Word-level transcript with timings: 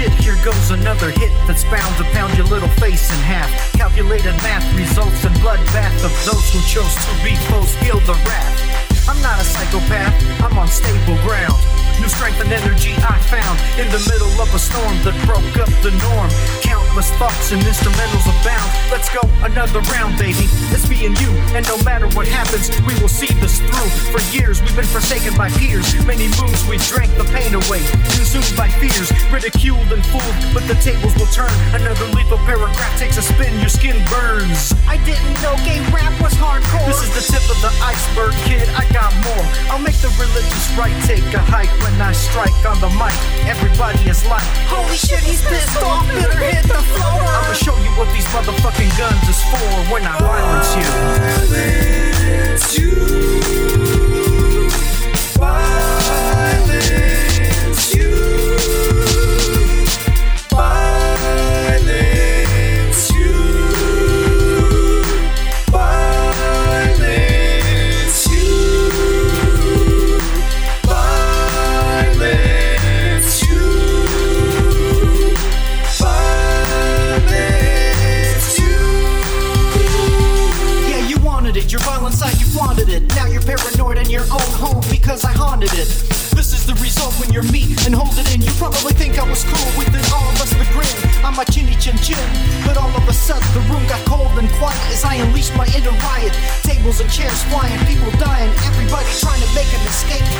bullshit. 0.00 0.24
Here 0.24 0.36
goes 0.44 0.70
another 0.70 1.10
hit 1.10 1.32
that's 1.46 1.64
bound 1.64 1.96
to 1.96 2.04
pound 2.12 2.36
your 2.36 2.46
little 2.46 2.68
face 2.80 3.10
in 3.10 3.18
half. 3.20 3.50
Calculated 3.72 4.34
math 4.42 4.66
results 4.76 5.24
in 5.24 5.32
bloodbath 5.34 6.04
of 6.04 6.12
those 6.24 6.52
who 6.52 6.60
chose 6.66 6.94
to 6.94 7.24
be 7.24 7.36
foes. 7.48 7.74
Feel 7.76 8.00
the 8.00 8.14
wrath. 8.26 8.80
I'm 9.08 9.20
not 9.22 9.40
a 9.40 9.44
psychopath, 9.44 10.14
I'm 10.42 10.56
on 10.58 10.68
stable 10.68 11.18
ground. 11.26 11.58
New 11.98 12.08
strength 12.08 12.40
and 12.40 12.52
energy 12.52 12.94
I 12.96 13.18
found 13.28 13.58
in 13.76 13.90
the 13.92 14.00
middle 14.08 14.32
of 14.40 14.48
a 14.54 14.58
storm 14.58 14.96
that 15.04 15.12
broke 15.26 15.58
up 15.60 15.68
the 15.84 15.92
norm. 16.00 16.30
Countless 16.62 17.10
thoughts 17.20 17.52
and 17.52 17.60
instrumentals 17.60 18.24
abound. 18.24 18.70
Let's 18.88 19.12
go 19.12 19.20
another 19.44 19.80
round, 19.92 20.16
baby. 20.16 20.48
It's 20.72 20.88
me 20.88 21.04
and 21.04 21.18
you, 21.20 21.28
and 21.52 21.66
no 21.68 21.76
matter 21.82 22.08
what 22.16 22.24
happens, 22.24 22.72
we 22.88 22.94
will 23.02 23.10
see 23.10 23.28
this 23.42 23.58
through. 23.60 23.90
For 24.14 24.22
years, 24.32 24.62
we've 24.62 24.76
been 24.76 24.88
forsaken 24.88 25.36
by 25.36 25.50
peers. 25.60 25.92
Many 26.06 26.32
moons 26.40 26.64
we 26.64 26.78
drank 26.88 27.12
the 27.20 27.28
pain 27.36 27.52
away, 27.52 27.84
consumed 28.30 28.56
by 28.56 28.68
fears, 28.78 29.10
ridiculed 29.32 29.90
and 29.92 30.04
fooled. 30.06 30.38
But 30.54 30.62
the 30.68 30.74
tables 30.78 31.14
will 31.18 31.30
turn. 31.34 31.50
Another 31.74 32.06
lethal 32.14 32.38
paragraph 32.46 32.98
takes 32.98 33.16
a 33.18 33.22
spin, 33.22 33.58
your 33.58 33.68
skin 33.68 33.98
burns. 34.06 34.72
I 34.86 35.02
didn't 35.02 35.34
know 35.42 35.56
gay 35.66 35.80
rap 35.90 36.14
was 36.22 36.32
hardcore. 36.34 36.86
This 36.86 37.02
is 37.02 37.10
the 37.10 37.24
tip 37.26 37.42
of 37.50 37.58
the 37.58 37.72
iceberg, 37.82 38.34
kid. 38.46 38.68
I 38.78 38.86
got 38.92 39.10
more. 39.26 39.44
I'll 39.70 39.82
make 39.82 39.98
the 39.98 40.14
religious 40.14 40.70
right 40.78 40.94
take 41.04 41.26
a 41.34 41.42
hike 41.42 41.72
when 41.82 42.00
I 42.00 42.12
strike 42.12 42.54
on 42.66 42.78
the 42.78 42.90
mic. 42.94 43.14
Everybody 43.50 43.98
is 44.08 44.24
like, 44.26 44.46
Holy 44.70 44.96
shit, 44.96 45.20
he's 45.26 45.42
pissed 45.42 45.82
off. 45.82 46.06
Better 46.14 46.38
hit 46.38 46.62
the 46.70 46.82
floor. 46.94 47.26
I'ma 47.26 47.54
show 47.54 47.76
you 47.82 47.90
what 47.98 48.12
these 48.14 48.26
motherfucking 48.30 48.94
guns 48.94 49.26
is 49.26 49.42
for 49.50 49.66
when 49.90 50.06
I 50.06 50.14
violence 50.22 50.70
you. 50.78 52.09
This 86.40 86.54
is 86.54 86.64
the 86.64 86.72
result 86.80 87.12
when 87.20 87.28
you're 87.36 87.44
me 87.52 87.76
and 87.84 87.94
hold 87.94 88.16
it 88.16 88.32
in. 88.32 88.40
You 88.40 88.48
probably 88.56 88.96
think 88.96 89.20
I 89.20 89.28
was 89.28 89.44
cool 89.44 89.70
within 89.76 90.00
all 90.08 90.24
of 90.24 90.40
us 90.40 90.48
the 90.56 90.64
grin. 90.72 90.88
I'm 91.20 91.36
a 91.36 91.44
chinny 91.52 91.76
chin 91.76 91.98
chin. 92.00 92.16
But 92.64 92.80
all 92.80 92.88
of 92.96 93.04
a 93.06 93.12
sudden 93.12 93.44
the 93.52 93.60
room 93.68 93.84
got 93.92 94.00
cold 94.08 94.32
and 94.40 94.48
quiet 94.56 94.80
as 94.88 95.04
I 95.04 95.16
unleashed 95.16 95.54
my 95.54 95.68
inner 95.76 95.92
riot. 96.00 96.32
Tables 96.64 96.98
and 97.04 97.10
chairs 97.12 97.44
flying, 97.52 97.76
people 97.84 98.08
dying, 98.16 98.48
everybody 98.64 99.12
trying 99.20 99.42
to 99.44 99.50
make 99.52 99.68
an 99.68 99.84
escape. 99.84 100.39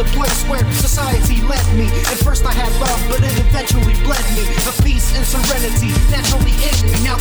The 0.00 0.10
place 0.16 0.40
where 0.48 0.64
society 0.72 1.44
led 1.44 1.60
me. 1.76 1.84
At 2.08 2.16
first 2.24 2.46
I 2.46 2.52
had 2.56 2.72
love, 2.80 3.00
but 3.12 3.20
it 3.20 3.36
eventually 3.36 3.92
bled 4.00 4.24
me. 4.32 4.48
A 4.64 4.72
peace 4.80 5.12
and 5.12 5.26
serenity 5.28 5.92
naturally 6.08 6.56
in 6.56 6.76
me. 6.88 6.96
Now 7.04 7.19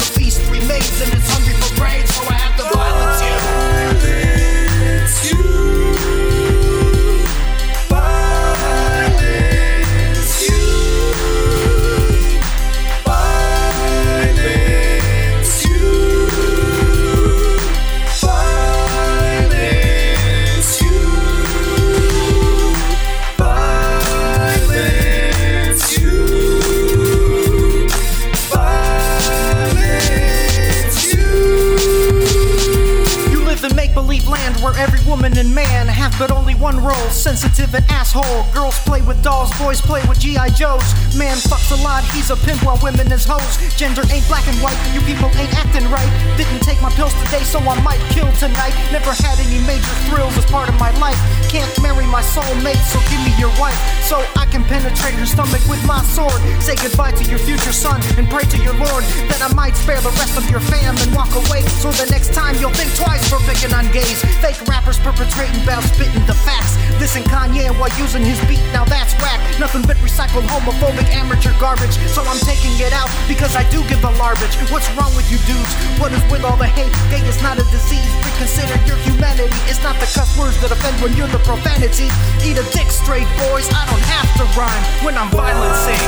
live 34.01 34.19
make 34.19 34.19
believe 34.19 34.27
land 34.29 34.55
where 34.63 34.75
every 34.77 34.99
woman 35.09 35.37
and 35.37 35.53
man 35.53 35.87
have 35.87 36.13
but 36.19 36.31
only 36.31 36.55
one 36.55 36.77
role 36.83 37.09
sensitive 37.09 37.73
and 37.73 37.85
asshole. 37.89 38.45
Girls 38.53 38.77
play 38.79 39.01
with 39.01 39.21
dolls, 39.23 39.51
boys 39.59 39.81
play 39.81 40.01
with 40.07 40.19
G.I. 40.19 40.49
Joes. 40.49 40.83
Man 41.15 41.37
fucks 41.37 41.71
a 41.71 41.83
lot, 41.83 42.03
he's 42.11 42.29
a 42.29 42.35
pimp 42.35 42.63
while 42.63 42.79
women 42.83 43.11
is 43.11 43.25
hoes. 43.25 43.57
Gender 43.75 44.03
ain't 44.11 44.27
black 44.27 44.47
and 44.47 44.57
white, 44.61 44.77
you 44.93 45.01
people 45.01 45.29
ain't 45.37 45.53
acting 45.55 45.89
right. 45.91 46.09
Didn't 46.37 46.61
take 46.61 46.81
my 46.81 46.89
pills 46.91 47.13
today, 47.25 47.43
so 47.43 47.59
I 47.59 47.79
might 47.81 48.01
kill 48.11 48.31
tonight. 48.39 48.75
Never 48.91 49.11
had 49.11 49.39
any 49.39 49.59
major 49.65 49.95
thrills 50.09 50.37
as 50.37 50.45
part 50.45 50.69
of 50.69 50.75
my 50.79 50.91
life. 50.99 51.19
Can't 51.49 51.69
my 52.19 52.25
soulmate, 52.25 52.83
so 52.91 52.99
give 53.07 53.21
me 53.23 53.31
your 53.39 53.51
wife. 53.55 53.79
So 54.03 54.19
I 54.35 54.43
can 54.43 54.63
penetrate 54.67 55.15
her 55.15 55.25
stomach 55.25 55.63
with 55.71 55.79
my 55.87 56.03
sword. 56.03 56.35
Say 56.59 56.75
goodbye 56.75 57.15
to 57.15 57.23
your 57.31 57.39
future 57.39 57.71
son 57.71 58.01
and 58.19 58.27
pray 58.27 58.43
to 58.43 58.59
your 58.59 58.75
Lord 58.75 59.07
that 59.31 59.39
I 59.39 59.47
might 59.55 59.75
spare 59.79 60.01
the 60.03 60.11
rest 60.19 60.35
of 60.35 60.43
your 60.51 60.59
fam 60.59 60.99
and 60.99 61.15
walk 61.15 61.31
away. 61.31 61.63
So 61.79 61.95
the 61.95 62.11
next 62.11 62.33
time 62.35 62.59
you'll 62.59 62.75
think 62.75 62.91
twice 62.99 63.23
for 63.31 63.39
picking 63.47 63.71
on 63.71 63.87
gays. 63.95 64.19
Fake 64.43 64.59
rappers 64.67 64.99
perpetrating 64.99 65.63
about 65.63 65.83
spitting 65.95 66.25
the 66.27 66.35
facts. 66.35 66.75
Listen 66.99 67.23
Kanye 67.23 67.71
while 67.79 67.93
using 67.95 68.25
his 68.27 68.39
beat, 68.51 68.59
now 68.75 68.83
that's 68.83 69.15
whack. 69.23 69.39
Nothing 69.55 69.87
but 69.87 69.95
recycled 70.03 70.43
homophobic 70.51 71.07
amateur 71.15 71.55
garbage. 71.55 71.95
So 72.11 72.19
I'm 72.27 72.41
taking 72.43 72.75
it 72.83 72.91
out 72.91 73.07
because 73.31 73.55
I 73.55 73.63
do 73.71 73.79
give 73.87 74.03
a 74.03 74.11
garbage. 74.19 74.51
What's 74.67 74.91
wrong 74.99 75.15
with 75.15 75.31
you 75.31 75.39
dudes? 75.47 75.71
With 76.31 76.43
all 76.43 76.57
the 76.57 76.67
hate? 76.67 76.93
Gay 77.09 77.25
is 77.27 77.41
not 77.41 77.57
a 77.57 77.65
disease. 77.73 78.09
Reconsider 78.23 78.77
your 78.85 78.97
humanity. 78.97 79.57
It's 79.65 79.81
not 79.83 79.95
the 79.99 80.05
cuss 80.05 80.37
words 80.37 80.59
that 80.61 80.71
offend 80.71 81.01
when 81.01 81.15
you're 81.17 81.27
the 81.27 81.39
profanity. 81.39 82.09
Eat 82.45 82.57
a 82.57 82.65
dick 82.71 82.89
straight, 82.91 83.27
boys. 83.49 83.67
I 83.73 83.85
don't 83.89 84.07
have 84.13 84.29
to 84.37 84.45
rhyme 84.57 84.83
when 85.05 85.17
I'm 85.17 85.29
violencing. 85.29 85.99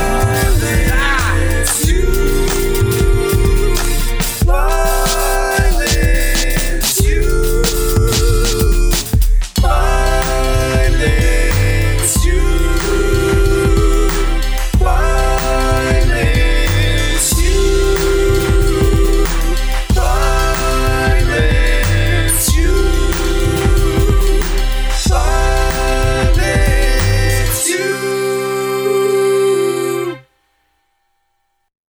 Ah. 0.94 2.31